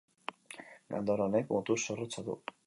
[0.93, 2.41] Gandor honek mutur zorrotza du.